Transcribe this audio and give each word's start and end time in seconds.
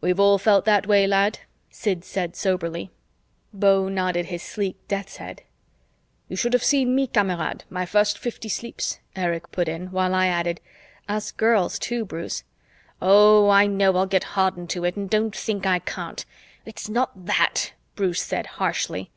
"We've 0.00 0.18
all 0.18 0.38
felt 0.38 0.64
that 0.64 0.86
way, 0.86 1.06
lad," 1.06 1.40
Sid 1.68 2.02
said 2.02 2.34
soberly; 2.34 2.90
Beau 3.52 3.90
nodded 3.90 4.24
his 4.24 4.42
sleek 4.42 4.78
death's 4.88 5.18
head; 5.18 5.42
"You 6.26 6.36
should 6.36 6.54
have 6.54 6.64
seen 6.64 6.94
me, 6.94 7.06
Kamerad, 7.06 7.64
my 7.68 7.84
first 7.84 8.16
fifty 8.18 8.48
sleeps," 8.48 8.98
Erich 9.14 9.52
put 9.52 9.68
in; 9.68 9.88
while 9.88 10.14
I 10.14 10.28
added, 10.28 10.62
"Us 11.06 11.32
girls, 11.32 11.78
too, 11.78 12.06
Bruce." 12.06 12.44
"Oh, 13.02 13.50
I 13.50 13.66
know 13.66 13.94
I'll 13.98 14.06
get 14.06 14.24
hardened 14.38 14.70
to 14.70 14.86
it, 14.86 14.96
and 14.96 15.10
don't 15.10 15.36
think 15.36 15.66
I 15.66 15.80
can't. 15.80 16.24
It's 16.64 16.88
not 16.88 17.26
that," 17.26 17.74
Bruce 17.94 18.22
said 18.22 18.46
harshly. 18.46 19.10